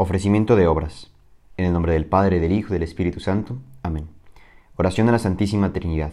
[0.00, 1.10] Ofrecimiento de obras.
[1.56, 3.58] En el nombre del Padre, del Hijo y del Espíritu Santo.
[3.82, 4.06] Amén.
[4.76, 6.12] Oración a la Santísima Trinidad.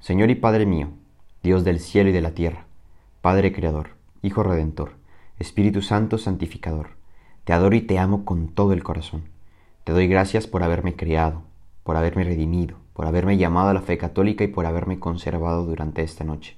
[0.00, 0.88] Señor y Padre mío,
[1.42, 2.64] Dios del cielo y de la tierra,
[3.20, 3.90] Padre Creador,
[4.22, 4.92] Hijo Redentor,
[5.38, 6.92] Espíritu Santo Santificador,
[7.44, 9.24] te adoro y te amo con todo el corazón.
[9.84, 11.42] Te doy gracias por haberme creado,
[11.82, 16.02] por haberme redimido, por haberme llamado a la fe católica y por haberme conservado durante
[16.02, 16.56] esta noche.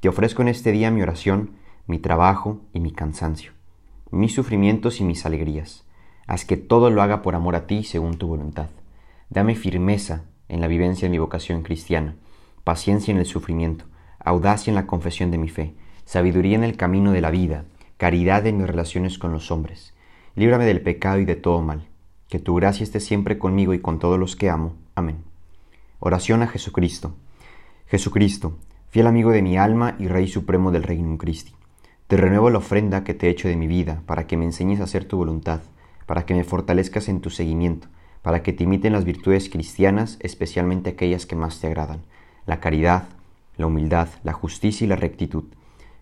[0.00, 1.52] Te ofrezco en este día mi oración,
[1.86, 3.52] mi trabajo y mi cansancio
[4.10, 5.84] mis sufrimientos y mis alegrías.
[6.26, 8.68] Haz que todo lo haga por amor a ti según tu voluntad.
[9.30, 12.16] Dame firmeza en la vivencia de mi vocación cristiana,
[12.64, 13.84] paciencia en el sufrimiento,
[14.18, 17.64] audacia en la confesión de mi fe, sabiduría en el camino de la vida,
[17.96, 19.94] caridad en mis relaciones con los hombres.
[20.34, 21.88] Líbrame del pecado y de todo mal.
[22.28, 24.74] Que tu gracia esté siempre conmigo y con todos los que amo.
[24.94, 25.24] Amén.
[25.98, 27.14] Oración a Jesucristo.
[27.86, 28.58] Jesucristo,
[28.90, 31.54] fiel amigo de mi alma y Rey Supremo del Reino Christi.
[32.08, 34.80] Te renuevo la ofrenda que te he hecho de mi vida, para que me enseñes
[34.80, 35.60] a hacer tu voluntad,
[36.06, 37.88] para que me fortalezcas en tu seguimiento,
[38.22, 42.00] para que te imiten las virtudes cristianas, especialmente aquellas que más te agradan,
[42.46, 43.08] la caridad,
[43.58, 45.44] la humildad, la justicia y la rectitud.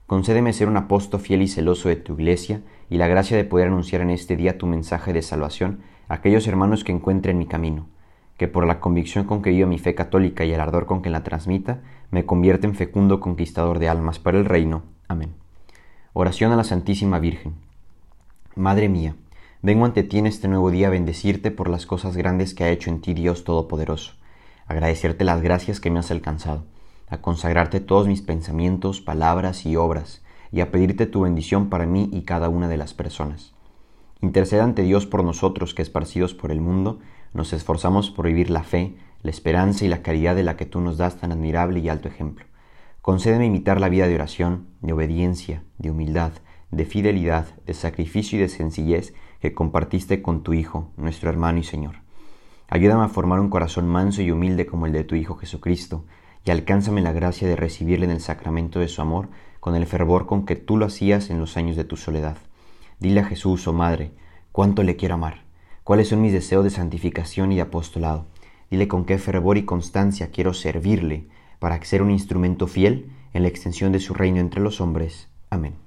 [0.07, 3.67] Concédeme ser un apóstol fiel y celoso de tu iglesia y la gracia de poder
[3.67, 7.89] anunciar en este día tu mensaje de salvación a aquellos hermanos que encuentren mi camino,
[8.37, 11.11] que por la convicción con que vivo mi fe católica y el ardor con que
[11.11, 11.81] la transmita,
[12.13, 14.85] me convierte en fecundo conquistador de almas para el reino.
[15.09, 15.46] Amén.
[16.19, 17.53] Oración a la Santísima Virgen.
[18.55, 19.15] Madre mía,
[19.61, 22.71] vengo ante ti en este nuevo día a bendecirte por las cosas grandes que ha
[22.71, 24.15] hecho en ti Dios Todopoderoso,
[24.67, 26.65] agradecerte las gracias que me has alcanzado,
[27.11, 32.09] a consagrarte todos mis pensamientos, palabras y obras, y a pedirte tu bendición para mí
[32.11, 33.53] y cada una de las personas.
[34.23, 36.99] Interceda ante Dios por nosotros que esparcidos por el mundo,
[37.35, 40.81] nos esforzamos por vivir la fe, la esperanza y la caridad de la que tú
[40.81, 42.47] nos das tan admirable y alto ejemplo
[43.07, 46.33] Concédeme imitar la vida de oración, de obediencia, de humildad,
[46.73, 51.63] de fidelidad, de sacrificio y de sencillez que compartiste con tu Hijo, nuestro hermano y
[51.63, 52.01] Señor.
[52.67, 56.05] Ayúdame a formar un corazón manso y humilde como el de tu Hijo Jesucristo,
[56.45, 59.29] y alcánzame la gracia de recibirle en el sacramento de su amor
[59.61, 62.39] con el fervor con que tú lo hacías en los años de tu soledad.
[62.99, 64.11] Dile a Jesús, oh Madre,
[64.51, 65.45] cuánto le quiero amar,
[65.85, 68.27] cuáles son mis deseos de santificación y de apostolado.
[68.69, 71.29] Dile con qué fervor y constancia quiero servirle,
[71.59, 75.29] para ser un instrumento fiel en la extensión de su reino entre los hombres.
[75.51, 75.86] Amén.